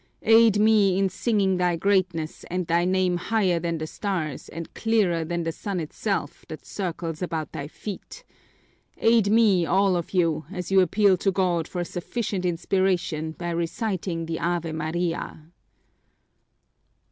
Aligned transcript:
Aid 0.23 0.57
me 0.59 0.97
in 0.97 1.09
singing 1.09 1.57
thy 1.57 1.75
greatness 1.75 2.43
and 2.49 2.65
thy 2.65 2.85
name 2.85 3.17
higher 3.17 3.59
than 3.59 3.77
the 3.77 3.85
stars 3.85 4.49
and 4.49 4.73
clearer 4.73 5.23
than 5.23 5.43
the 5.43 5.51
sun 5.51 5.79
itself 5.79 6.43
that 6.47 6.65
circles 6.65 7.21
about 7.21 7.51
thy 7.51 7.67
feet! 7.67 8.23
Aid 8.97 9.29
me, 9.29 9.63
all 9.63 9.95
of 9.95 10.11
you, 10.11 10.45
as 10.51 10.71
you 10.71 10.81
appeal 10.81 11.17
to 11.17 11.31
God 11.31 11.67
for 11.67 11.83
sufficient 11.83 12.45
inspiration 12.45 13.33
by 13.33 13.51
reciting 13.51 14.25
the 14.25 14.39
Ave 14.39 14.71
Maria!" 14.71 15.51